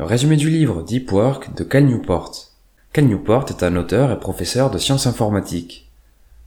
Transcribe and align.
Résumé 0.00 0.36
du 0.36 0.48
livre 0.48 0.82
Deep 0.82 1.12
Work 1.12 1.54
de 1.54 1.64
Cal 1.64 1.84
Newport. 1.84 2.32
Cal 2.94 3.04
Newport 3.04 3.44
est 3.50 3.62
un 3.62 3.76
auteur 3.76 4.10
et 4.10 4.18
professeur 4.18 4.70
de 4.70 4.78
sciences 4.78 5.06
informatiques. 5.06 5.90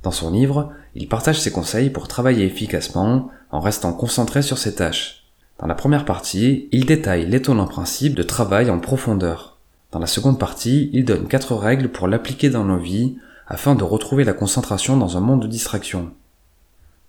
Dans 0.02 0.10
son 0.10 0.32
livre, 0.32 0.71
il 0.96 1.08
partage 1.08 1.40
ses 1.40 1.51
conseils 1.51 1.92
pour 1.92 2.08
travailler 2.08 2.43
efficacement 2.43 3.29
en 3.51 3.59
restant 3.59 3.93
concentré 3.93 4.42
sur 4.42 4.58
ses 4.58 4.73
tâches. 4.73 5.27
Dans 5.59 5.67
la 5.67 5.75
première 5.75 6.05
partie, 6.05 6.67
il 6.71 6.87
détaille 6.87 7.27
l'étonnant 7.27 7.67
principe 7.67 8.16
de 8.16 8.23
travail 8.23 8.71
en 8.71 8.79
profondeur. 8.79 9.59
Dans 9.91 10.00
la 10.00 10.07
seconde 10.07 10.39
partie, 10.39 10.89
il 10.91 11.05
donne 11.05 11.27
quatre 11.27 11.54
règles 11.54 11.89
pour 11.89 12.07
l'appliquer 12.07 12.50
dans 12.50 12.66
nos 12.66 12.80
vies 12.80 13.16
afin 13.48 13.75
de 13.75 13.84
retrouver 13.84 14.23
la 14.23 14.34
concentration 14.34 14.98
dans 14.98 15.18
un 15.18 15.21
monde 15.21 15.43
de 15.43 15.48
distraction. 15.48 16.09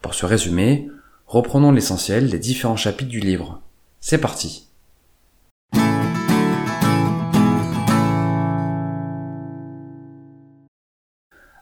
Pour 0.02 0.12
ce 0.12 0.26
résumé, 0.26 0.90
reprenons 1.26 1.72
l'essentiel 1.72 2.28
des 2.28 2.38
différents 2.38 2.76
chapitres 2.76 3.10
du 3.10 3.20
livre. 3.20 3.62
C'est 4.00 4.18
parti 4.18 4.65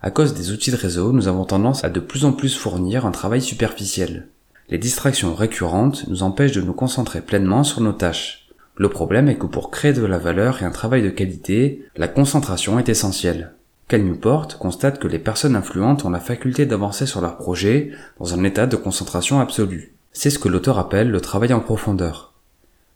À 0.04 0.10
cause 0.10 0.34
des 0.34 0.52
outils 0.52 0.70
de 0.70 0.76
réseau, 0.76 1.12
nous 1.12 1.28
avons 1.28 1.46
tendance 1.46 1.82
à 1.82 1.88
de 1.88 1.98
plus 1.98 2.26
en 2.26 2.32
plus 2.32 2.54
fournir 2.54 3.06
un 3.06 3.10
travail 3.10 3.40
superficiel. 3.40 4.28
Les 4.68 4.76
distractions 4.76 5.34
récurrentes 5.34 6.06
nous 6.08 6.22
empêchent 6.22 6.52
de 6.52 6.60
nous 6.60 6.74
concentrer 6.74 7.22
pleinement 7.22 7.64
sur 7.64 7.80
nos 7.80 7.94
tâches. 7.94 8.50
Le 8.76 8.90
problème 8.90 9.28
est 9.28 9.38
que 9.38 9.46
pour 9.46 9.70
créer 9.70 9.94
de 9.94 10.04
la 10.04 10.18
valeur 10.18 10.60
et 10.60 10.66
un 10.66 10.70
travail 10.70 11.00
de 11.00 11.08
qualité, 11.08 11.86
la 11.96 12.06
concentration 12.06 12.78
est 12.78 12.90
essentielle. 12.90 13.54
Cal 13.88 14.02
Newport 14.02 14.58
constate 14.58 14.98
que 14.98 15.08
les 15.08 15.18
personnes 15.18 15.56
influentes 15.56 16.04
ont 16.04 16.10
la 16.10 16.20
faculté 16.20 16.66
d'avancer 16.66 17.06
sur 17.06 17.22
leur 17.22 17.38
projet 17.38 17.90
dans 18.20 18.34
un 18.34 18.44
état 18.44 18.66
de 18.66 18.76
concentration 18.76 19.40
absolue. 19.40 19.94
C'est 20.12 20.28
ce 20.28 20.38
que 20.38 20.50
l'auteur 20.50 20.78
appelle 20.78 21.10
le 21.10 21.22
travail 21.22 21.54
en 21.54 21.60
profondeur. 21.60 22.34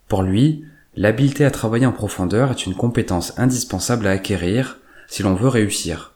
Pour 0.07 0.21
lui, 0.21 0.63
l'habileté 0.95 1.43
à 1.43 1.49
travailler 1.49 1.87
en 1.87 1.91
profondeur 1.91 2.51
est 2.51 2.67
une 2.67 2.75
compétence 2.75 3.33
indispensable 3.39 4.05
à 4.05 4.11
acquérir 4.11 4.77
si 5.07 5.23
l'on 5.23 5.33
veut 5.33 5.47
réussir. 5.47 6.08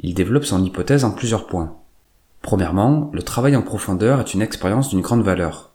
Il 0.00 0.14
développe 0.14 0.44
son 0.44 0.64
hypothèse 0.64 1.04
en 1.04 1.10
plusieurs 1.10 1.46
points. 1.46 1.76
Premièrement, 2.42 3.10
le 3.12 3.22
travail 3.22 3.56
en 3.56 3.62
profondeur 3.62 4.20
est 4.20 4.32
une 4.32 4.42
expérience 4.42 4.90
d'une 4.90 5.00
grande 5.00 5.24
valeur. 5.24 5.72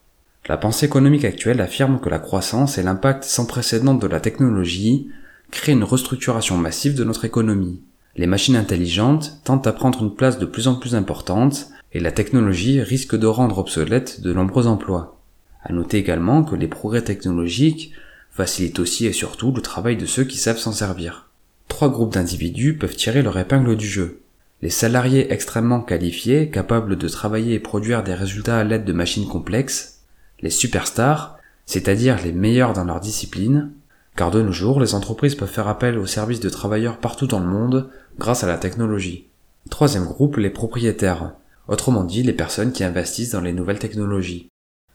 La 0.47 0.57
pensée 0.57 0.85
économique 0.85 1.25
actuelle 1.25 1.59
affirme 1.59 1.99
que 1.99 2.09
la 2.09 2.19
croissance 2.19 2.77
et 2.77 2.83
l'impact 2.83 3.25
sans 3.25 3.45
précédent 3.45 3.95
de 3.95 4.07
la 4.07 4.21
technologie 4.21 5.09
créent 5.51 5.73
une 5.73 5.83
restructuration 5.83 6.57
massive 6.57 6.95
de 6.95 7.03
notre 7.03 7.25
économie. 7.25 7.81
Les 8.16 8.27
machines 8.27 8.55
intelligentes 8.55 9.41
tentent 9.44 9.67
à 9.67 9.73
prendre 9.73 10.01
une 10.01 10.16
place 10.16 10.39
de 10.39 10.45
plus 10.45 10.67
en 10.67 10.75
plus 10.75 10.95
importante 10.95 11.67
et 11.91 11.99
la 11.99 12.11
technologie 12.11 12.81
risque 12.81 13.17
de 13.17 13.27
rendre 13.27 13.57
obsolètes 13.57 14.21
de 14.21 14.33
nombreux 14.33 14.67
emplois. 14.67 15.19
À 15.63 15.73
noter 15.73 15.97
également 15.97 16.44
que 16.44 16.55
les 16.55 16.67
progrès 16.67 17.03
technologiques 17.03 17.91
facilitent 18.31 18.79
aussi 18.79 19.05
et 19.05 19.13
surtout 19.13 19.51
le 19.51 19.61
travail 19.61 19.97
de 19.97 20.05
ceux 20.05 20.23
qui 20.23 20.38
savent 20.38 20.57
s'en 20.57 20.71
servir 20.71 21.29
trois 21.73 21.89
groupes 21.89 22.13
d'individus 22.13 22.77
peuvent 22.77 22.95
tirer 22.95 23.23
leur 23.23 23.39
épingle 23.39 23.75
du 23.75 23.88
jeu. 23.88 24.21
Les 24.61 24.69
salariés 24.69 25.33
extrêmement 25.33 25.81
qualifiés, 25.81 26.52
capables 26.52 26.99
de 26.99 27.07
travailler 27.07 27.55
et 27.55 27.59
produire 27.59 28.03
des 28.03 28.13
résultats 28.13 28.59
à 28.59 28.63
l'aide 28.63 28.85
de 28.85 28.93
machines 28.93 29.27
complexes, 29.27 30.03
les 30.41 30.51
superstars, 30.51 31.39
c'est-à-dire 31.66 32.19
les 32.23 32.31
meilleurs 32.31 32.73
dans 32.73 32.83
leur 32.83 32.99
discipline, 32.99 33.71
car 34.16 34.29
de 34.29 34.44
nos 34.44 34.51
jours, 34.51 34.79
les 34.79 34.94
entreprises 34.94 35.33
peuvent 35.33 35.49
faire 35.49 35.67
appel 35.67 35.97
aux 35.97 36.05
services 36.05 36.41
de 36.41 36.49
travailleurs 36.49 36.99
partout 36.99 37.25
dans 37.25 37.39
le 37.39 37.47
monde 37.47 37.89
grâce 38.19 38.44
à 38.44 38.47
la 38.47 38.59
technologie. 38.59 39.29
Troisième 39.71 40.05
groupe, 40.05 40.38
les 40.38 40.51
propriétaires, 40.51 41.33
autrement 41.67 42.03
dit 42.03 42.21
les 42.21 42.33
personnes 42.33 42.71
qui 42.71 42.83
investissent 42.83 43.31
dans 43.31 43.41
les 43.41 43.51
nouvelles 43.51 43.79
technologies. 43.79 44.47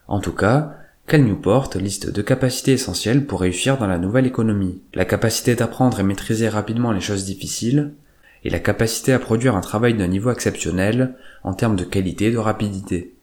En 0.06 0.21
tout 0.21 0.33
cas, 0.33 0.77
Cal 1.09 1.25
Newport 1.25 1.70
liste 1.77 2.12
deux 2.12 2.23
capacités 2.23 2.73
essentielles 2.73 3.25
pour 3.25 3.41
réussir 3.41 3.78
dans 3.78 3.87
la 3.87 3.97
nouvelle 3.97 4.27
économie. 4.27 4.83
La 4.92 5.06
capacité 5.06 5.55
d'apprendre 5.55 5.98
et 5.98 6.03
maîtriser 6.03 6.50
rapidement 6.50 6.92
les 6.92 7.00
choses 7.00 7.25
difficiles, 7.25 7.95
et 8.45 8.50
la 8.50 8.59
capacité 8.59 9.15
à 9.15 9.19
produire 9.19 9.56
un 9.56 9.62
travail 9.62 9.95
d'un 9.95 10.06
niveau 10.06 10.31
exceptionnel 10.31 11.15
en 11.45 11.55
termes 11.55 11.77
de 11.77 11.84
qualité 11.84 12.27
et 12.27 12.31
de 12.31 12.37
rapidité. 12.37 13.15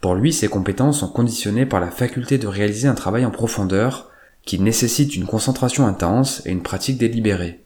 Pour 0.00 0.14
lui, 0.14 0.32
ces 0.32 0.48
compétences 0.48 1.00
sont 1.00 1.08
conditionnées 1.08 1.66
par 1.66 1.80
la 1.80 1.90
faculté 1.90 2.38
de 2.38 2.46
réaliser 2.46 2.88
un 2.88 2.94
travail 2.94 3.26
en 3.26 3.30
profondeur 3.30 4.10
qui 4.46 4.58
nécessite 4.58 5.14
une 5.14 5.26
concentration 5.26 5.86
intense 5.86 6.40
et 6.46 6.50
une 6.50 6.62
pratique 6.62 6.96
délibérée. 6.96 7.60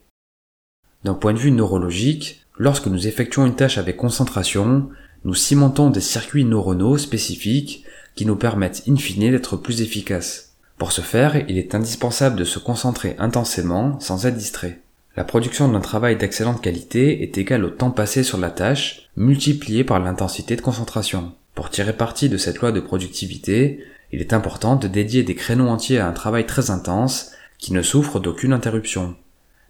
D'un 1.04 1.14
point 1.14 1.34
de 1.34 1.38
vue 1.38 1.52
neurologique, 1.52 2.44
lorsque 2.58 2.88
nous 2.88 3.06
effectuons 3.06 3.46
une 3.46 3.54
tâche 3.54 3.78
avec 3.78 3.96
concentration, 3.96 4.88
nous 5.24 5.34
cimentons 5.34 5.88
des 5.90 6.00
circuits 6.00 6.44
neuronaux 6.44 6.98
spécifiques 6.98 7.84
qui 8.14 8.26
nous 8.26 8.36
permettent 8.36 8.82
in 8.88 8.96
fine 8.96 9.30
d'être 9.30 9.56
plus 9.56 9.82
efficaces. 9.82 10.52
Pour 10.78 10.92
ce 10.92 11.00
faire, 11.00 11.36
il 11.48 11.58
est 11.58 11.74
indispensable 11.74 12.36
de 12.36 12.44
se 12.44 12.58
concentrer 12.58 13.14
intensément 13.18 14.00
sans 14.00 14.26
être 14.26 14.36
distrait. 14.36 14.80
La 15.16 15.24
production 15.24 15.68
d'un 15.68 15.80
travail 15.80 16.16
d'excellente 16.16 16.62
qualité 16.62 17.22
est 17.22 17.36
égale 17.36 17.64
au 17.64 17.70
temps 17.70 17.90
passé 17.90 18.22
sur 18.22 18.38
la 18.38 18.50
tâche, 18.50 19.10
multiplié 19.16 19.84
par 19.84 20.00
l'intensité 20.00 20.56
de 20.56 20.62
concentration. 20.62 21.32
Pour 21.54 21.68
tirer 21.68 21.92
parti 21.92 22.30
de 22.30 22.38
cette 22.38 22.58
loi 22.58 22.72
de 22.72 22.80
productivité, 22.80 23.84
il 24.10 24.20
est 24.20 24.32
important 24.32 24.76
de 24.76 24.88
dédier 24.88 25.22
des 25.22 25.34
créneaux 25.34 25.68
entiers 25.68 25.98
à 25.98 26.08
un 26.08 26.12
travail 26.12 26.46
très 26.46 26.70
intense 26.70 27.32
qui 27.58 27.72
ne 27.72 27.82
souffre 27.82 28.20
d'aucune 28.20 28.52
interruption. 28.52 29.14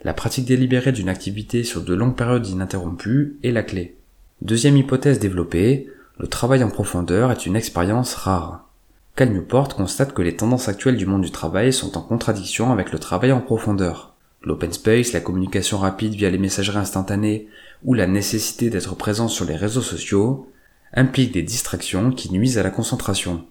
La 0.04 0.14
pratique 0.14 0.46
délibérée 0.46 0.92
d'une 0.92 1.08
activité 1.08 1.64
sur 1.64 1.82
de 1.82 1.94
longues 1.94 2.16
périodes 2.16 2.46
ininterrompues 2.46 3.36
est 3.42 3.52
la 3.52 3.62
clé. 3.62 3.96
Deuxième 4.40 4.76
hypothèse 4.76 5.18
développée, 5.18 5.88
le 6.22 6.28
travail 6.28 6.62
en 6.62 6.70
profondeur 6.70 7.32
est 7.32 7.46
une 7.46 7.56
expérience 7.56 8.14
rare. 8.14 8.68
Cal 9.16 9.32
Newport 9.32 9.74
constate 9.74 10.14
que 10.14 10.22
les 10.22 10.36
tendances 10.36 10.68
actuelles 10.68 10.96
du 10.96 11.04
monde 11.04 11.22
du 11.22 11.32
travail 11.32 11.72
sont 11.72 11.98
en 11.98 12.00
contradiction 12.00 12.70
avec 12.70 12.92
le 12.92 13.00
travail 13.00 13.32
en 13.32 13.40
profondeur. 13.40 14.14
L'open 14.44 14.72
space, 14.72 15.12
la 15.12 15.20
communication 15.20 15.78
rapide 15.78 16.14
via 16.14 16.30
les 16.30 16.38
messageries 16.38 16.78
instantanées 16.78 17.48
ou 17.82 17.94
la 17.94 18.06
nécessité 18.06 18.70
d'être 18.70 18.94
présent 18.94 19.26
sur 19.26 19.44
les 19.44 19.56
réseaux 19.56 19.82
sociaux 19.82 20.48
impliquent 20.94 21.34
des 21.34 21.42
distractions 21.42 22.12
qui 22.12 22.32
nuisent 22.32 22.58
à 22.58 22.62
la 22.62 22.70
concentration. 22.70 23.44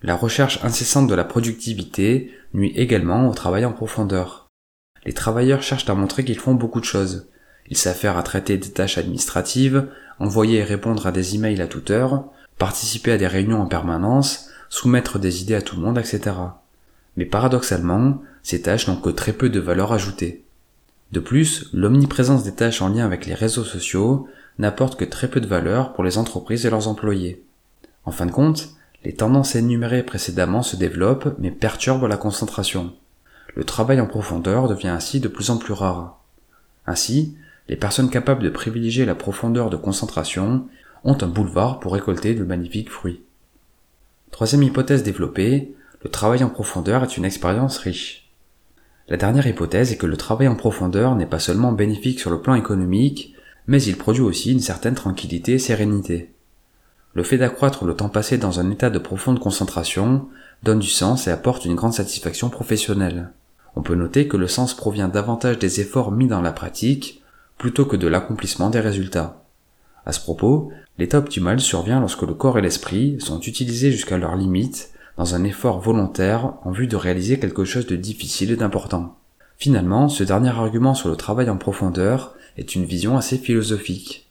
La 0.00 0.14
recherche 0.14 0.60
incessante 0.62 1.08
de 1.08 1.16
la 1.16 1.24
productivité 1.24 2.30
nuit 2.54 2.72
également 2.76 3.28
au 3.28 3.34
travail 3.34 3.64
en 3.64 3.72
profondeur. 3.72 4.46
Les 5.04 5.12
travailleurs 5.12 5.64
cherchent 5.64 5.90
à 5.90 5.94
montrer 5.94 6.24
qu'ils 6.24 6.38
font 6.38 6.54
beaucoup 6.54 6.78
de 6.78 6.84
choses. 6.84 7.26
Ils 7.68 7.76
s'affairent 7.76 8.18
à 8.18 8.22
traiter 8.22 8.58
des 8.58 8.70
tâches 8.70 8.98
administratives, 8.98 9.88
envoyer 10.22 10.58
et 10.58 10.64
répondre 10.64 11.06
à 11.06 11.12
des 11.12 11.34
emails 11.34 11.60
à 11.60 11.66
toute 11.66 11.90
heure, 11.90 12.24
participer 12.58 13.12
à 13.12 13.18
des 13.18 13.26
réunions 13.26 13.60
en 13.60 13.66
permanence, 13.66 14.48
soumettre 14.68 15.18
des 15.18 15.42
idées 15.42 15.56
à 15.56 15.62
tout 15.62 15.76
le 15.76 15.82
monde, 15.82 15.98
etc. 15.98 16.36
Mais 17.16 17.26
paradoxalement, 17.26 18.22
ces 18.42 18.62
tâches 18.62 18.88
n'ont 18.88 18.96
que 18.96 19.10
très 19.10 19.32
peu 19.32 19.50
de 19.50 19.60
valeur 19.60 19.92
ajoutée. 19.92 20.44
De 21.10 21.20
plus, 21.20 21.68
l'omniprésence 21.72 22.44
des 22.44 22.54
tâches 22.54 22.80
en 22.80 22.88
lien 22.88 23.04
avec 23.04 23.26
les 23.26 23.34
réseaux 23.34 23.64
sociaux 23.64 24.28
n'apporte 24.58 24.98
que 24.98 25.04
très 25.04 25.28
peu 25.28 25.40
de 25.40 25.46
valeur 25.46 25.92
pour 25.92 26.04
les 26.04 26.18
entreprises 26.18 26.64
et 26.64 26.70
leurs 26.70 26.88
employés. 26.88 27.44
En 28.04 28.12
fin 28.12 28.26
de 28.26 28.30
compte, 28.30 28.70
les 29.04 29.14
tendances 29.14 29.56
énumérées 29.56 30.04
précédemment 30.04 30.62
se 30.62 30.76
développent 30.76 31.34
mais 31.38 31.50
perturbent 31.50 32.06
la 32.06 32.16
concentration. 32.16 32.94
Le 33.54 33.64
travail 33.64 34.00
en 34.00 34.06
profondeur 34.06 34.68
devient 34.68 34.88
ainsi 34.88 35.20
de 35.20 35.28
plus 35.28 35.50
en 35.50 35.58
plus 35.58 35.74
rare. 35.74 36.20
Ainsi, 36.86 37.36
les 37.68 37.76
personnes 37.76 38.10
capables 38.10 38.42
de 38.42 38.50
privilégier 38.50 39.04
la 39.04 39.14
profondeur 39.14 39.70
de 39.70 39.76
concentration 39.76 40.66
ont 41.04 41.18
un 41.20 41.26
boulevard 41.26 41.80
pour 41.80 41.94
récolter 41.94 42.34
de 42.34 42.44
magnifiques 42.44 42.90
fruits. 42.90 43.22
Troisième 44.30 44.62
hypothèse 44.62 45.02
développée, 45.02 45.74
le 46.02 46.10
travail 46.10 46.42
en 46.42 46.48
profondeur 46.48 47.04
est 47.04 47.16
une 47.16 47.24
expérience 47.24 47.78
riche. 47.78 48.30
La 49.08 49.16
dernière 49.16 49.46
hypothèse 49.46 49.92
est 49.92 49.96
que 49.96 50.06
le 50.06 50.16
travail 50.16 50.48
en 50.48 50.56
profondeur 50.56 51.14
n'est 51.14 51.26
pas 51.26 51.38
seulement 51.38 51.72
bénéfique 51.72 52.20
sur 52.20 52.30
le 52.30 52.40
plan 52.40 52.54
économique, 52.54 53.34
mais 53.66 53.82
il 53.82 53.96
produit 53.96 54.22
aussi 54.22 54.52
une 54.52 54.60
certaine 54.60 54.94
tranquillité 54.94 55.54
et 55.54 55.58
sérénité. 55.58 56.32
Le 57.14 57.22
fait 57.22 57.38
d'accroître 57.38 57.84
le 57.84 57.94
temps 57.94 58.08
passé 58.08 58.38
dans 58.38 58.58
un 58.58 58.70
état 58.70 58.90
de 58.90 58.98
profonde 58.98 59.38
concentration 59.38 60.28
donne 60.62 60.78
du 60.78 60.88
sens 60.88 61.26
et 61.26 61.30
apporte 61.30 61.64
une 61.64 61.74
grande 61.74 61.92
satisfaction 61.92 62.48
professionnelle. 62.48 63.30
On 63.76 63.82
peut 63.82 63.94
noter 63.94 64.28
que 64.28 64.36
le 64.36 64.48
sens 64.48 64.74
provient 64.74 65.08
davantage 65.08 65.58
des 65.58 65.80
efforts 65.80 66.12
mis 66.12 66.26
dans 66.26 66.40
la 66.40 66.52
pratique 66.52 67.21
plutôt 67.62 67.86
que 67.86 67.94
de 67.96 68.08
l'accomplissement 68.08 68.70
des 68.70 68.80
résultats. 68.80 69.44
À 70.04 70.10
ce 70.10 70.18
propos, 70.18 70.72
l'état 70.98 71.18
optimal 71.18 71.60
survient 71.60 72.00
lorsque 72.00 72.22
le 72.22 72.34
corps 72.34 72.58
et 72.58 72.60
l'esprit 72.60 73.20
sont 73.20 73.38
utilisés 73.38 73.92
jusqu'à 73.92 74.18
leur 74.18 74.34
limite 74.34 74.90
dans 75.16 75.36
un 75.36 75.44
effort 75.44 75.78
volontaire 75.78 76.54
en 76.64 76.72
vue 76.72 76.88
de 76.88 76.96
réaliser 76.96 77.38
quelque 77.38 77.64
chose 77.64 77.86
de 77.86 77.94
difficile 77.94 78.50
et 78.50 78.56
d'important. 78.56 79.16
Finalement, 79.58 80.08
ce 80.08 80.24
dernier 80.24 80.48
argument 80.48 80.94
sur 80.94 81.08
le 81.08 81.14
travail 81.14 81.48
en 81.48 81.56
profondeur 81.56 82.34
est 82.56 82.74
une 82.74 82.84
vision 82.84 83.16
assez 83.16 83.38
philosophique. 83.38 84.28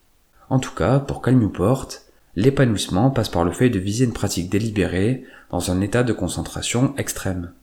En 0.50 0.60
tout 0.60 0.76
cas, 0.76 1.00
pour 1.00 1.22
Cal 1.22 1.38
Newport, 1.38 1.88
l'épanouissement 2.36 3.12
passe 3.12 3.30
par 3.30 3.46
le 3.46 3.54
fait 3.54 3.70
de 3.70 3.80
viser 3.80 4.04
une 4.04 4.12
pratique 4.12 4.50
délibérée 4.50 5.24
dans 5.52 5.72
un 5.72 5.80
état 5.80 6.04
de 6.04 6.12
concentration 6.12 6.94
extrême. 6.98 7.54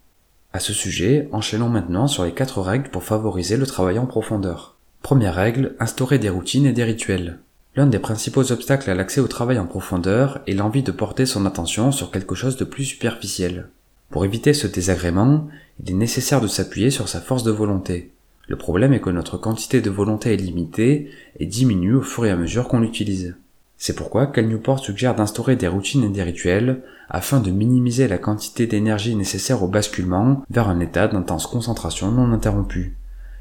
À 0.55 0.61
ce 0.61 0.73
sujet, 0.73 1.29
enchaînons 1.31 1.69
maintenant 1.69 2.07
sur 2.07 2.25
les 2.25 2.33
quatre 2.33 2.63
règles 2.63 2.89
pour 2.89 3.05
favoriser 3.05 3.59
le 3.59 3.67
travail 3.67 3.99
en 3.99 4.07
profondeur. 4.07 4.78
Première 5.03 5.35
règle, 5.35 5.75
instaurer 5.79 6.19
des 6.19 6.29
routines 6.29 6.67
et 6.67 6.73
des 6.73 6.85
rituels. 6.85 7.39
L'un 7.77 7.87
des 7.87 7.99
principaux 7.99 8.51
obstacles 8.51 8.91
à 8.91 8.95
l'accès 8.95 9.21
au 9.21 9.29
travail 9.29 9.59
en 9.59 9.67
profondeur 9.67 10.41
est 10.47 10.55
l'envie 10.55 10.83
de 10.83 10.93
porter 10.93 11.27
son 11.27 11.47
attention 11.47 11.93
sur 11.93 12.11
quelque 12.11 12.35
chose 12.35 12.57
de 12.57 12.65
plus 12.65 12.85
superficiel. 12.85 13.69
Pour 14.11 14.25
éviter 14.25 14.55
ce 14.55 14.67
désagrément, 14.67 15.49
il 15.83 15.91
est 15.91 15.95
nécessaire 15.95 16.41
de 16.41 16.47
s'appuyer 16.47 16.91
sur 16.91 17.09
sa 17.09 17.21
force 17.21 17.45
de 17.45 17.51
volonté. 17.51 18.13
Le 18.49 18.57
problème 18.57 18.95
est 18.95 19.01
que 19.01 19.11
notre 19.11 19.37
quantité 19.37 19.81
de 19.81 19.91
volonté 19.91 20.33
est 20.33 20.39
limitée 20.39 21.11
et 21.39 21.47
diminue 21.47 21.97
au 21.97 22.03
fur 22.03 22.25
et 22.25 22.31
à 22.31 22.37
mesure 22.37 22.67
qu'on 22.67 22.81
l'utilise. 22.81 23.37
C'est 23.77 23.95
pourquoi 23.95 24.27
Cal 24.27 24.49
Newport 24.49 24.81
suggère 24.81 25.15
d'instaurer 25.15 25.55
des 25.55 25.69
routines 25.69 26.03
et 26.03 26.09
des 26.09 26.23
rituels 26.23 26.83
afin 27.09 27.41
de 27.41 27.51
minimiser 27.51 28.09
la 28.09 28.19
quantité 28.19 28.67
d'énergie 28.67 29.15
nécessaire 29.15 29.63
au 29.63 29.69
basculement 29.69 30.43
vers 30.51 30.69
un 30.69 30.81
état 30.81 31.07
d'intense 31.07 31.47
concentration 31.47 32.11
non 32.11 32.33
interrompue. 32.33 32.97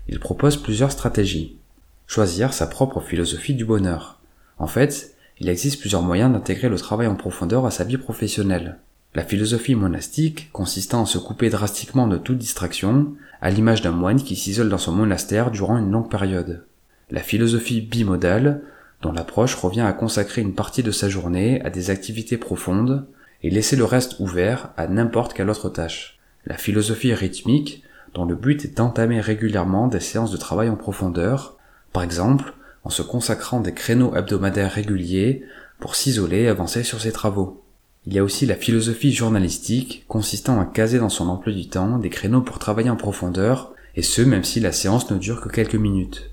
Il 0.09 0.19
propose 0.19 0.57
plusieurs 0.57 0.91
stratégies. 0.91 1.57
Choisir 2.05 2.53
sa 2.53 2.67
propre 2.67 3.01
philosophie 3.01 3.55
du 3.55 3.65
bonheur. 3.65 4.19
En 4.57 4.67
fait, 4.67 5.15
il 5.39 5.49
existe 5.49 5.79
plusieurs 5.79 6.01
moyens 6.01 6.31
d'intégrer 6.31 6.69
le 6.69 6.77
travail 6.77 7.07
en 7.07 7.15
profondeur 7.15 7.65
à 7.65 7.71
sa 7.71 7.83
vie 7.83 7.97
professionnelle. 7.97 8.79
La 9.13 9.23
philosophie 9.23 9.75
monastique, 9.75 10.49
consistant 10.53 11.03
à 11.03 11.05
se 11.05 11.17
couper 11.17 11.49
drastiquement 11.49 12.07
de 12.07 12.17
toute 12.17 12.37
distraction, 12.37 13.13
à 13.41 13.49
l'image 13.49 13.81
d'un 13.81 13.91
moine 13.91 14.21
qui 14.21 14.35
s'isole 14.35 14.69
dans 14.69 14.77
son 14.77 14.93
monastère 14.93 15.51
durant 15.51 15.77
une 15.77 15.91
longue 15.91 16.09
période. 16.09 16.63
La 17.11 17.21
philosophie 17.21 17.81
bimodale, 17.81 18.61
dont 19.01 19.11
l'approche 19.11 19.55
revient 19.55 19.81
à 19.81 19.93
consacrer 19.93 20.41
une 20.41 20.55
partie 20.55 20.83
de 20.83 20.91
sa 20.91 21.09
journée 21.09 21.61
à 21.63 21.69
des 21.69 21.89
activités 21.89 22.37
profondes 22.37 23.05
et 23.43 23.49
laisser 23.49 23.75
le 23.75 23.85
reste 23.85 24.19
ouvert 24.19 24.71
à 24.77 24.87
n'importe 24.87 25.33
quelle 25.33 25.49
autre 25.49 25.69
tâche. 25.69 26.19
La 26.45 26.57
philosophie 26.57 27.13
rythmique, 27.13 27.83
dont 28.17 28.25
le 28.25 28.35
but 28.35 28.65
est 28.65 28.77
d'entamer 28.77 29.21
régulièrement 29.21 29.87
des 29.87 29.99
séances 29.99 30.31
de 30.31 30.37
travail 30.37 30.69
en 30.69 30.75
profondeur, 30.75 31.55
par 31.93 32.01
exemple 32.01 32.55
en 32.83 32.89
se 32.89 33.03
consacrant 33.03 33.59
des 33.59 33.75
créneaux 33.75 34.15
hebdomadaires 34.15 34.71
réguliers 34.71 35.43
pour 35.79 35.93
s'isoler 35.93 36.43
et 36.43 36.47
avancer 36.47 36.81
sur 36.83 36.99
ses 36.99 37.11
travaux. 37.11 37.63
Il 38.07 38.13
y 38.13 38.17
a 38.17 38.23
aussi 38.23 38.47
la 38.47 38.55
philosophie 38.55 39.13
journalistique, 39.13 40.03
consistant 40.07 40.59
à 40.59 40.65
caser 40.65 40.97
dans 40.97 41.09
son 41.09 41.29
emploi 41.29 41.53
du 41.53 41.69
temps 41.69 41.99
des 41.99 42.09
créneaux 42.09 42.41
pour 42.41 42.57
travailler 42.57 42.89
en 42.89 42.95
profondeur, 42.95 43.73
et 43.95 44.01
ce 44.01 44.23
même 44.23 44.43
si 44.43 44.59
la 44.61 44.71
séance 44.71 45.11
ne 45.11 45.19
dure 45.19 45.39
que 45.39 45.49
quelques 45.49 45.75
minutes. 45.75 46.31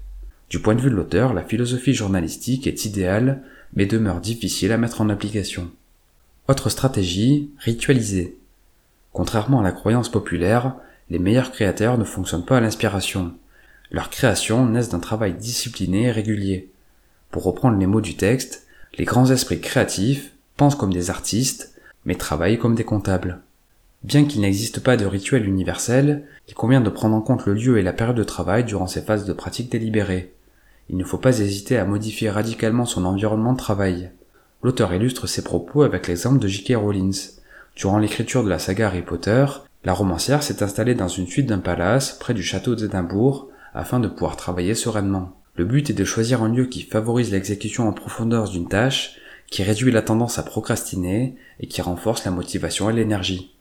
Du 0.49 0.61
point 0.61 0.75
de 0.75 0.81
vue 0.81 0.91
de 0.91 0.95
l'auteur, 0.95 1.35
la 1.35 1.43
philosophie 1.43 1.93
journalistique 1.93 2.67
est 2.67 2.87
idéale, 2.87 3.43
mais 3.75 3.85
demeure 3.85 4.23
difficile 4.23 4.73
à 4.73 4.79
mettre 4.79 5.03
en 5.03 5.11
application. 5.11 5.71
Autre 6.49 6.71
stratégie, 6.71 7.51
ritualiser. 7.59 8.39
Contrairement 9.13 9.61
à 9.61 9.65
la 9.65 9.73
croyance 9.73 10.09
populaire, 10.09 10.77
les 11.11 11.19
meilleurs 11.19 11.53
créateurs 11.53 11.99
ne 11.99 12.05
fonctionnent 12.05 12.45
pas 12.45 12.59
à 12.59 12.61
l'inspiration. 12.61 13.35
Leurs 13.91 14.11
créations 14.11 14.67
naissent 14.67 14.89
d'un 14.89 15.01
travail 15.01 15.35
discipliné 15.35 16.05
et 16.05 16.11
régulier. 16.11 16.71
Pour 17.31 17.45
reprendre 17.45 17.79
les 17.79 17.87
mots 17.87 18.01
du 18.01 18.17
texte, 18.17 18.67
les 18.97 19.05
grands 19.05 19.31
esprits 19.31 19.61
créatifs 19.61 20.33
pensent 20.57 20.77
comme 20.77 20.93
des 20.93 21.11
artistes, 21.11 21.75
mais 22.05 22.15
travaillent 22.15 22.59
comme 22.59 22.75
des 22.75 22.85
comptables. 22.85 23.41
Bien 24.03 24.25
qu'il 24.25 24.43
n'existe 24.43 24.81
pas 24.81 24.97
de 24.97 25.07
rituel 25.07 25.47
universel, 25.47 26.27
il 26.49 26.55
convient 26.55 26.81
de 26.81 26.91
prendre 26.91 27.17
en 27.17 27.23
compte 27.23 27.47
le 27.47 27.55
lieu 27.55 27.79
et 27.79 27.83
la 27.83 27.93
période 27.93 28.17
de 28.17 28.25
travail 28.25 28.65
durant 28.65 28.87
ces 28.87 29.01
phases 29.01 29.25
de 29.25 29.33
pratique 29.33 29.73
délibérée. 29.73 30.35
Il 30.91 30.97
ne 30.97 31.05
faut 31.05 31.19
pas 31.19 31.39
hésiter 31.39 31.79
à 31.79 31.87
modifier 31.87 32.29
radicalement 32.29 32.85
son 32.85 33.07
environnement 33.07 33.55
de 33.55 33.59
travail. 33.59 34.11
L'auteur 34.63 34.93
illustre 34.93 35.27
ses 35.27 35.43
propos 35.43 35.83
avec 35.83 36.07
l'exemple 36.07 36.39
de 36.39 36.49
J.K. 36.49 36.75
Rowling. 36.77 37.17
Durant 37.77 37.99
l'écriture 37.99 38.45
de 38.45 38.51
la 38.51 38.59
saga 38.59 38.89
Harry 38.89 39.03
Potter, 39.03 39.47
la 39.85 39.93
romancière 39.93 40.43
s'est 40.43 40.63
installée 40.63 40.95
dans 40.95 41.09
une 41.09 41.27
suite 41.27 41.47
d'un 41.47 41.59
palace 41.59 42.17
près 42.19 42.35
du 42.35 42.43
château 42.43 42.75
d'Édimbourg 42.75 43.49
afin 43.75 44.01
de 44.01 44.09
pouvoir 44.09 44.37
travailler 44.37 44.75
sereinement. 44.75 45.37
Le 45.57 45.65
but 45.65 45.91
est 45.91 45.95
de 45.95 46.05
choisir 46.05 46.43
un 46.43 46.49
lieu 46.49 46.67
qui 46.67 46.83
favorise 46.83 47.31
l'exécution 47.31 47.87
en 47.87 47.93
profondeur 47.93 48.49
d'une 48.49 48.69
tâche 48.69 49.17
qui 49.51 49.63
réduit 49.63 49.93
la 49.93 50.03
tendance 50.03 50.39
à 50.39 50.43
procrastiner 50.43 51.37
et 51.61 51.67
qui 51.67 51.83
renforce 51.83 52.25
la 52.25 52.31
motivation 52.31 52.89
et 52.89 52.93
l'énergie. 52.95 53.55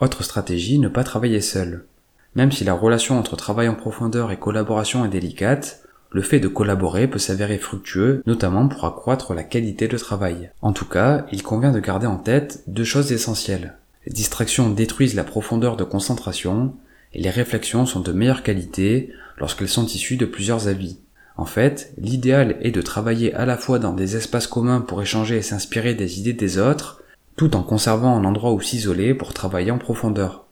Autre 0.00 0.22
stratégie, 0.22 0.78
ne 0.78 0.88
pas 0.88 1.02
travailler 1.02 1.40
seul. 1.40 1.86
Même 2.34 2.52
si 2.52 2.62
la 2.62 2.74
relation 2.74 3.18
entre 3.18 3.36
travail 3.36 3.68
en 3.68 3.74
profondeur 3.74 4.30
et 4.30 4.38
collaboration 4.38 5.04
est 5.04 5.08
délicate, 5.08 5.82
le 6.10 6.22
fait 6.22 6.40
de 6.40 6.48
collaborer 6.48 7.08
peut 7.08 7.18
s'avérer 7.18 7.58
fructueux, 7.58 8.22
notamment 8.26 8.68
pour 8.68 8.84
accroître 8.84 9.32
la 9.34 9.44
qualité 9.44 9.88
de 9.88 9.96
travail. 9.96 10.50
En 10.60 10.72
tout 10.72 10.84
cas, 10.84 11.26
il 11.32 11.42
convient 11.42 11.72
de 11.72 11.80
garder 11.80 12.06
en 12.06 12.18
tête 12.18 12.62
deux 12.66 12.84
choses 12.84 13.12
essentielles. 13.12 13.76
Les 14.06 14.12
distractions 14.12 14.70
détruisent 14.70 15.14
la 15.14 15.24
profondeur 15.24 15.76
de 15.76 15.84
concentration, 15.84 16.74
et 17.12 17.20
les 17.20 17.30
réflexions 17.30 17.86
sont 17.86 18.00
de 18.00 18.12
meilleure 18.12 18.42
qualité 18.42 19.12
lorsqu'elles 19.38 19.68
sont 19.68 19.86
issues 19.86 20.16
de 20.16 20.26
plusieurs 20.26 20.68
avis. 20.68 20.98
En 21.36 21.46
fait, 21.46 21.92
l'idéal 21.98 22.58
est 22.60 22.70
de 22.70 22.82
travailler 22.82 23.34
à 23.34 23.46
la 23.46 23.56
fois 23.56 23.78
dans 23.78 23.94
des 23.94 24.16
espaces 24.16 24.46
communs 24.46 24.80
pour 24.80 25.00
échanger 25.00 25.36
et 25.36 25.42
s'inspirer 25.42 25.94
des 25.94 26.18
idées 26.18 26.32
des 26.32 26.58
autres, 26.58 27.02
tout 27.36 27.56
en 27.56 27.62
conservant 27.62 28.14
un 28.16 28.24
endroit 28.24 28.52
où 28.52 28.60
s'isoler 28.60 29.14
pour 29.14 29.32
travailler 29.32 29.70
en 29.70 29.78
profondeur. 29.78 30.46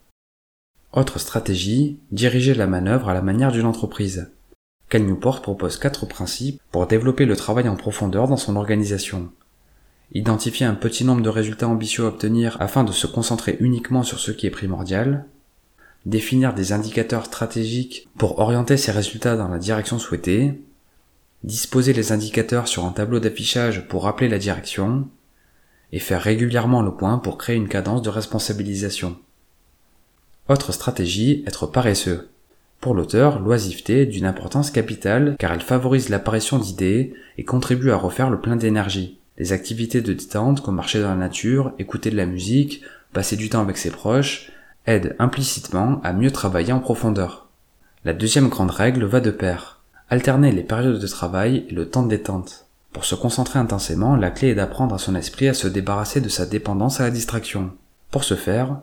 Autre 0.91 1.19
stratégie, 1.19 1.99
diriger 2.11 2.55
la 2.55 2.65
manœuvre 2.65 3.09
à 3.09 3.13
la 3.13 3.21
manière 3.21 3.51
d'une 3.51 3.67
entreprise. 3.67 4.31
Cal 4.89 5.03
Newport 5.03 5.43
propose 5.43 5.77
quatre 5.77 6.07
principes 6.07 6.59
pour 6.71 6.87
développer 6.87 7.25
le 7.25 7.35
travail 7.35 7.69
en 7.69 7.75
profondeur 7.75 8.27
dans 8.27 8.37
son 8.37 8.55
organisation. 8.55 9.29
Identifier 10.13 10.65
un 10.65 10.75
petit 10.75 11.03
nombre 11.03 11.21
de 11.21 11.29
résultats 11.29 11.67
ambitieux 11.67 12.05
à 12.05 12.07
obtenir 12.07 12.57
afin 12.59 12.83
de 12.83 12.91
se 12.91 13.07
concentrer 13.07 13.57
uniquement 13.59 14.03
sur 14.03 14.19
ce 14.19 14.31
qui 14.31 14.47
est 14.47 14.51
primordial. 14.51 15.25
Définir 16.05 16.53
des 16.53 16.73
indicateurs 16.73 17.25
stratégiques 17.25 18.07
pour 18.17 18.39
orienter 18.39 18.77
ces 18.77 18.91
résultats 18.91 19.37
dans 19.37 19.49
la 19.49 19.59
direction 19.59 19.99
souhaitée 19.99 20.59
disposer 21.43 21.93
les 21.93 22.11
indicateurs 22.11 22.67
sur 22.67 22.85
un 22.85 22.91
tableau 22.91 23.19
d'affichage 23.19 23.87
pour 23.87 24.03
rappeler 24.03 24.27
la 24.27 24.39
direction, 24.39 25.07
et 25.91 25.99
faire 25.99 26.21
régulièrement 26.21 26.81
le 26.81 26.91
point 26.91 27.17
pour 27.17 27.37
créer 27.37 27.55
une 27.55 27.67
cadence 27.67 28.03
de 28.03 28.09
responsabilisation. 28.09 29.17
Autre 30.47 30.71
stratégie, 30.71 31.43
être 31.47 31.65
paresseux. 31.65 32.29
Pour 32.79 32.93
l'auteur, 32.93 33.39
l'oisiveté 33.39 34.03
est 34.03 34.05
d'une 34.05 34.25
importance 34.25 34.71
capitale 34.71 35.35
car 35.39 35.51
elle 35.51 35.61
favorise 35.61 36.09
l'apparition 36.09 36.59
d'idées 36.59 37.13
et 37.37 37.43
contribue 37.43 37.91
à 37.91 37.97
refaire 37.97 38.29
le 38.29 38.39
plein 38.39 38.55
d'énergie. 38.55 39.18
Les 39.39 39.53
activités 39.53 40.01
de 40.01 40.11
détente 40.11 40.61
comme 40.61 40.75
marcher 40.75 41.01
dans 41.01 41.09
la 41.09 41.15
nature, 41.15 41.71
écouter 41.79 42.11
de 42.11 42.17
la 42.17 42.25
musique, 42.25 42.81
passer 43.13 43.37
du 43.37 43.49
temps 43.49 43.61
avec 43.61 43.77
ses 43.77 43.89
proches, 43.89 44.51
aident 44.85 45.15
implicitement 45.17 46.01
à 46.03 46.11
mieux 46.11 46.31
travailler 46.31 46.73
en 46.73 46.79
profondeur. 46.79 47.47
La 48.03 48.13
deuxième 48.13 48.49
grande 48.49 48.71
règle 48.71 49.05
va 49.05 49.21
de 49.21 49.31
pair. 49.31 49.81
Alterner 50.09 50.51
les 50.51 50.63
périodes 50.63 50.99
de 50.99 51.07
travail 51.07 51.65
et 51.69 51.73
le 51.73 51.89
temps 51.89 52.03
de 52.03 52.09
détente. 52.09 52.67
Pour 52.91 53.05
se 53.05 53.15
concentrer 53.15 53.59
intensément, 53.59 54.15
la 54.15 54.29
clé 54.29 54.49
est 54.49 54.55
d'apprendre 54.55 54.95
à 54.95 54.99
son 54.99 55.15
esprit 55.15 55.47
à 55.47 55.53
se 55.53 55.67
débarrasser 55.67 56.19
de 56.19 56.29
sa 56.29 56.45
dépendance 56.45 56.99
à 56.99 57.03
la 57.03 57.11
distraction. 57.11 57.71
Pour 58.11 58.25
ce 58.25 58.33
faire, 58.33 58.81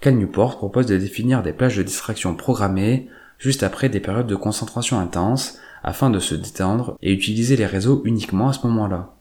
Cal 0.00 0.14
Newport 0.14 0.56
propose 0.56 0.86
de 0.86 0.96
définir 0.96 1.42
des 1.42 1.52
plages 1.52 1.76
de 1.76 1.82
distraction 1.82 2.34
programmées 2.34 3.08
juste 3.38 3.62
après 3.62 3.88
des 3.88 4.00
périodes 4.00 4.26
de 4.26 4.36
concentration 4.36 4.98
intense 4.98 5.58
afin 5.82 6.08
de 6.08 6.18
se 6.18 6.34
détendre 6.34 6.96
et 7.02 7.12
utiliser 7.12 7.56
les 7.56 7.66
réseaux 7.66 8.02
uniquement 8.04 8.48
à 8.48 8.52
ce 8.52 8.66
moment-là. 8.66 9.14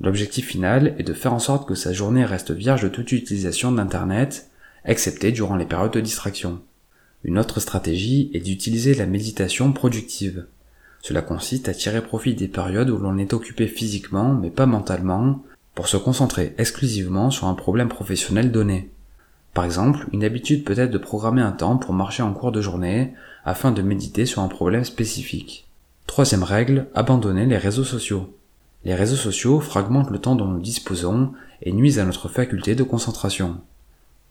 L'objectif 0.00 0.48
final 0.48 0.94
est 0.98 1.04
de 1.04 1.12
faire 1.12 1.32
en 1.32 1.38
sorte 1.38 1.68
que 1.68 1.74
sa 1.74 1.92
journée 1.92 2.24
reste 2.24 2.50
vierge 2.50 2.82
de 2.82 2.88
toute 2.88 3.12
utilisation 3.12 3.72
d'Internet, 3.72 4.50
excepté 4.84 5.32
durant 5.32 5.56
les 5.56 5.66
périodes 5.66 5.92
de 5.92 6.00
distraction. 6.00 6.60
Une 7.22 7.38
autre 7.38 7.60
stratégie 7.60 8.30
est 8.34 8.40
d'utiliser 8.40 8.94
la 8.94 9.06
méditation 9.06 9.72
productive. 9.72 10.46
Cela 11.00 11.22
consiste 11.22 11.68
à 11.68 11.74
tirer 11.74 12.02
profit 12.02 12.34
des 12.34 12.48
périodes 12.48 12.90
où 12.90 12.98
l'on 12.98 13.18
est 13.18 13.32
occupé 13.32 13.66
physiquement 13.66 14.34
mais 14.34 14.50
pas 14.50 14.66
mentalement 14.66 15.42
pour 15.74 15.88
se 15.88 15.96
concentrer 15.96 16.54
exclusivement 16.58 17.30
sur 17.30 17.46
un 17.46 17.54
problème 17.54 17.88
professionnel 17.88 18.52
donné. 18.52 18.90
Par 19.54 19.64
exemple, 19.64 20.06
une 20.12 20.24
habitude 20.24 20.64
peut 20.64 20.78
être 20.78 20.90
de 20.90 20.98
programmer 20.98 21.40
un 21.42 21.52
temps 21.52 21.76
pour 21.76 21.94
marcher 21.94 22.22
en 22.22 22.32
cours 22.32 22.52
de 22.52 22.60
journée 22.60 23.14
afin 23.44 23.70
de 23.70 23.82
méditer 23.82 24.26
sur 24.26 24.42
un 24.42 24.48
problème 24.48 24.84
spécifique. 24.84 25.66
Troisième 26.06 26.42
règle, 26.42 26.88
abandonner 26.94 27.46
les 27.46 27.56
réseaux 27.56 27.84
sociaux. 27.84 28.34
Les 28.84 28.94
réseaux 28.94 29.16
sociaux 29.16 29.60
fragmentent 29.60 30.10
le 30.10 30.18
temps 30.18 30.36
dont 30.36 30.46
nous 30.46 30.60
disposons 30.60 31.32
et 31.62 31.72
nuisent 31.72 31.98
à 31.98 32.04
notre 32.04 32.28
faculté 32.28 32.74
de 32.74 32.82
concentration. 32.82 33.60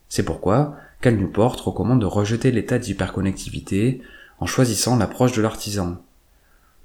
C'est 0.10 0.24
pourquoi 0.24 0.76
Cal 1.02 1.18
Newport 1.18 1.64
recommande 1.64 2.02
de 2.02 2.06
rejeter 2.06 2.52
l'état 2.52 2.78
d'hyperconnectivité 2.78 4.02
en 4.40 4.46
choisissant 4.46 4.96
l'approche 4.96 5.32
de 5.32 5.42
l'artisan. 5.42 5.98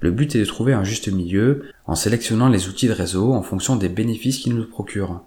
Le 0.01 0.11
but 0.11 0.35
est 0.35 0.41
de 0.41 0.45
trouver 0.45 0.73
un 0.73 0.85
juste 0.85 1.09
milieu 1.09 1.65
en 1.87 1.95
sélectionnant 1.95 2.49
les 2.49 2.69
outils 2.69 2.89
de 2.89 2.93
réseau 2.93 3.33
en 3.35 3.43
fonction 3.43 3.77
des 3.77 3.89
bénéfices 3.89 4.39
qu'ils 4.39 4.55
nous 4.55 4.65
procurent. 4.65 5.23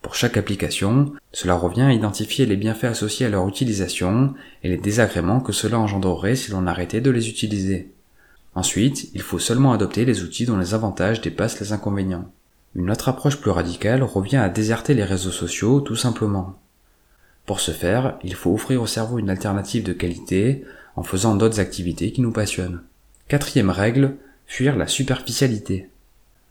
Pour 0.00 0.14
chaque 0.14 0.36
application, 0.36 1.12
cela 1.32 1.54
revient 1.54 1.82
à 1.82 1.92
identifier 1.92 2.46
les 2.46 2.56
bienfaits 2.56 2.84
associés 2.84 3.26
à 3.26 3.28
leur 3.28 3.46
utilisation 3.46 4.34
et 4.62 4.68
les 4.68 4.76
désagréments 4.76 5.40
que 5.40 5.52
cela 5.52 5.78
engendrerait 5.78 6.36
si 6.36 6.52
l'on 6.52 6.66
arrêtait 6.66 7.00
de 7.00 7.10
les 7.10 7.28
utiliser. 7.28 7.92
Ensuite, 8.54 9.10
il 9.14 9.22
faut 9.22 9.38
seulement 9.38 9.72
adopter 9.72 10.04
les 10.04 10.22
outils 10.22 10.46
dont 10.46 10.58
les 10.58 10.74
avantages 10.74 11.20
dépassent 11.20 11.60
les 11.60 11.72
inconvénients. 11.72 12.30
Une 12.74 12.90
autre 12.90 13.08
approche 13.08 13.36
plus 13.36 13.50
radicale 13.50 14.02
revient 14.02 14.36
à 14.36 14.48
déserter 14.48 14.94
les 14.94 15.04
réseaux 15.04 15.30
sociaux 15.30 15.80
tout 15.80 15.96
simplement. 15.96 16.58
Pour 17.46 17.60
ce 17.60 17.70
faire, 17.70 18.18
il 18.22 18.34
faut 18.34 18.52
offrir 18.52 18.82
au 18.82 18.86
cerveau 18.86 19.18
une 19.18 19.30
alternative 19.30 19.84
de 19.84 19.92
qualité 19.92 20.64
en 20.96 21.02
faisant 21.02 21.34
d'autres 21.34 21.60
activités 21.60 22.12
qui 22.12 22.20
nous 22.20 22.32
passionnent. 22.32 22.82
Quatrième 23.28 23.70
règle, 23.70 24.16
fuir 24.46 24.76
la 24.76 24.86
superficialité. 24.86 25.88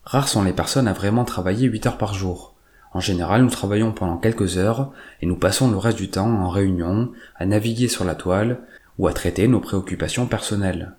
Rares 0.05 0.27
sont 0.27 0.43
les 0.43 0.53
personnes 0.53 0.87
à 0.87 0.93
vraiment 0.93 1.25
travailler 1.25 1.67
8 1.67 1.87
heures 1.87 1.97
par 1.97 2.13
jour. 2.13 2.55
En 2.93 2.99
général, 2.99 3.43
nous 3.43 3.49
travaillons 3.49 3.91
pendant 3.91 4.17
quelques 4.17 4.57
heures 4.57 4.91
et 5.21 5.25
nous 5.25 5.35
passons 5.35 5.69
le 5.69 5.77
reste 5.77 5.97
du 5.97 6.09
temps 6.09 6.29
en 6.29 6.49
réunion, 6.49 7.11
à 7.35 7.45
naviguer 7.45 7.89
sur 7.89 8.05
la 8.05 8.15
toile 8.15 8.59
ou 8.97 9.07
à 9.07 9.13
traiter 9.13 9.47
nos 9.47 9.59
préoccupations 9.59 10.25
personnelles. 10.25 10.93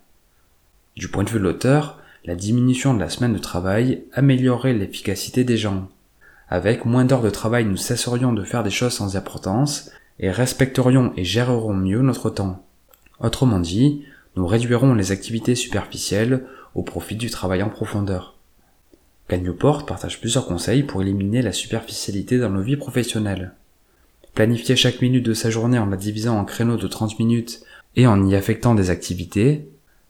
Du 0.98 1.06
point 1.06 1.22
de 1.22 1.30
vue 1.30 1.38
de 1.38 1.44
l'auteur, 1.44 2.00
la 2.24 2.34
diminution 2.34 2.92
de 2.92 2.98
la 2.98 3.08
semaine 3.08 3.32
de 3.32 3.38
travail 3.38 4.02
améliorerait 4.14 4.72
l'efficacité 4.72 5.44
des 5.44 5.56
gens. 5.56 5.88
Avec 6.48 6.84
moins 6.84 7.04
d'heures 7.04 7.22
de 7.22 7.30
travail, 7.30 7.66
nous 7.66 7.76
cesserions 7.76 8.32
de 8.32 8.42
faire 8.42 8.64
des 8.64 8.70
choses 8.70 8.94
sans 8.94 9.14
importance 9.14 9.92
et 10.18 10.28
respecterions 10.28 11.12
et 11.16 11.22
gérerons 11.22 11.72
mieux 11.72 12.02
notre 12.02 12.30
temps. 12.30 12.66
Autrement 13.20 13.60
dit, 13.60 14.02
nous 14.34 14.44
réduirons 14.44 14.92
les 14.94 15.12
activités 15.12 15.54
superficielles 15.54 16.44
au 16.74 16.82
profit 16.82 17.14
du 17.14 17.30
travail 17.30 17.62
en 17.62 17.68
profondeur. 17.68 18.36
Cal 19.28 19.42
Newport 19.42 19.86
partage 19.86 20.18
plusieurs 20.18 20.48
conseils 20.48 20.82
pour 20.82 21.02
éliminer 21.02 21.42
la 21.42 21.52
superficialité 21.52 22.38
dans 22.38 22.50
nos 22.50 22.62
vies 22.62 22.76
professionnelles. 22.76 23.52
Planifier 24.34 24.74
chaque 24.74 25.00
minute 25.00 25.24
de 25.24 25.34
sa 25.34 25.48
journée 25.48 25.78
en 25.78 25.86
la 25.86 25.96
divisant 25.96 26.36
en 26.36 26.44
créneaux 26.44 26.76
de 26.76 26.88
30 26.88 27.20
minutes 27.20 27.60
et 27.94 28.08
en 28.08 28.26
y 28.26 28.34
affectant 28.34 28.74
des 28.74 28.90
activités, 28.90 29.68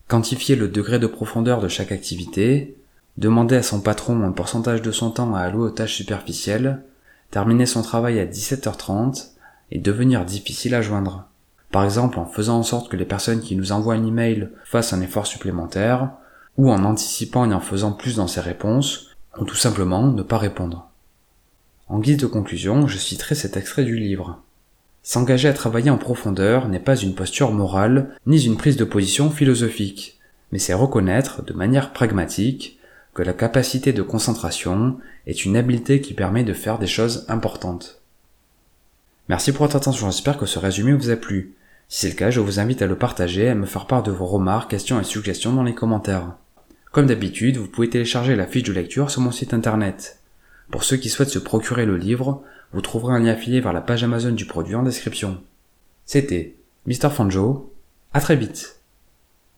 quantifier 0.09 0.57
le 0.57 0.69
degré 0.69 0.99
de 0.99 1.07
profondeur 1.07 1.61
de 1.61 1.69
chaque 1.69 1.93
activité, 1.93 2.77
demander 3.19 3.57
à 3.57 3.63
son 3.63 3.81
patron 3.81 4.23
un 4.23 4.33
pourcentage 4.33 4.83
de 4.83 4.91
son 4.91 5.11
temps 5.11 5.35
à 5.35 5.41
allouer 5.41 5.69
aux 5.69 5.71
tâches 5.71 5.97
superficielles, 5.97 6.83
terminer 7.31 7.67
son 7.67 7.83
travail 7.83 8.19
à 8.19 8.27
17h30 8.27 9.33
et 9.71 9.79
devenir 9.79 10.25
difficile 10.25 10.75
à 10.75 10.83
joindre. 10.83 11.29
Par 11.71 11.85
exemple 11.85 12.19
en 12.19 12.25
faisant 12.25 12.59
en 12.59 12.63
sorte 12.63 12.91
que 12.91 12.97
les 12.97 13.05
personnes 13.05 13.43
qui 13.43 13.55
nous 13.55 13.73
envoient 13.73 13.95
un 13.95 14.07
email 14.07 14.49
fassent 14.65 14.95
un 14.95 15.03
effort 15.03 15.27
supplémentaire, 15.27 16.11
ou 16.57 16.73
en 16.73 16.85
anticipant 16.85 17.49
et 17.49 17.55
en 17.55 17.61
faisant 17.61 17.93
plus 17.93 18.17
dans 18.17 18.27
ses 18.27 18.41
réponses, 18.41 19.11
ou 19.39 19.45
tout 19.45 19.57
simplement 19.57 20.07
ne 20.09 20.23
pas 20.23 20.39
répondre. 20.39 20.91
En 21.89 22.01
guise 22.01 22.17
de 22.17 22.27
conclusion, 22.27 22.87
je 22.87 22.99
citerai 22.99 23.35
cet 23.35 23.57
extrait 23.57 23.85
du 23.85 23.97
livre. 23.97 24.43
S'engager 25.09 25.49
à 25.49 25.55
travailler 25.55 25.89
en 25.89 25.97
profondeur 25.97 26.69
n'est 26.69 26.79
pas 26.79 26.95
une 26.95 27.15
posture 27.15 27.51
morale, 27.51 28.11
ni 28.27 28.45
une 28.45 28.59
prise 28.59 28.77
de 28.77 28.85
position 28.85 29.31
philosophique, 29.31 30.19
mais 30.53 30.59
c'est 30.59 30.75
reconnaître, 30.75 31.43
de 31.43 31.55
manière 31.55 31.95
pragmatique, 31.95 32.79
que 33.15 33.23
la 33.23 33.33
capacité 33.33 33.95
de 33.95 34.03
concentration 34.03 34.99
est 35.27 35.47
une 35.47 35.57
habileté 35.57 36.03
qui 36.03 36.13
permet 36.13 36.45
de 36.45 36.53
faire 36.53 36.79
des 36.79 36.87
choses 36.87 37.25
importantes. 37.29 38.03
Merci 39.31 39.53
pour 39.53 39.65
votre 39.65 39.77
attention, 39.77 40.11
j'espère 40.11 40.37
que 40.37 40.45
ce 40.45 40.59
résumé 40.59 40.93
vous 40.93 41.09
a 41.09 41.17
plu. 41.17 41.55
Si 41.89 42.01
c'est 42.01 42.11
le 42.11 42.15
cas, 42.15 42.29
je 42.29 42.41
vous 42.41 42.61
invite 42.61 42.83
à 42.83 42.87
le 42.87 42.99
partager 42.99 43.45
et 43.45 43.49
à 43.49 43.55
me 43.55 43.65
faire 43.65 43.87
part 43.87 44.03
de 44.03 44.11
vos 44.11 44.27
remarques, 44.27 44.73
questions 44.73 45.01
et 45.01 45.05
suggestions 45.05 45.55
dans 45.55 45.63
les 45.63 45.75
commentaires. 45.75 46.37
Comme 46.93 47.07
d'habitude, 47.07 47.57
vous 47.57 47.69
pouvez 47.69 47.89
télécharger 47.89 48.37
la 48.37 48.47
fiche 48.47 48.65
de 48.65 48.75
lecture 48.75 49.11
sur 49.11 49.23
mon 49.23 49.31
site 49.31 49.55
internet. 49.55 50.18
Pour 50.71 50.85
ceux 50.85 50.97
qui 50.97 51.09
souhaitent 51.09 51.31
se 51.31 51.39
procurer 51.39 51.87
le 51.87 51.97
livre, 51.97 52.43
vous 52.73 52.81
trouverez 52.81 53.15
un 53.15 53.21
lien 53.21 53.33
affilié 53.33 53.61
vers 53.61 53.73
la 53.73 53.81
page 53.81 54.05
Amazon 54.05 54.33
du 54.33 54.45
produit 54.45 54.75
en 54.75 54.83
description. 54.83 55.41
C'était 56.05 56.57
Mr. 56.87 57.11
Fanjo, 57.11 57.73
à 58.13 58.21
très 58.21 58.37
vite 58.37 58.78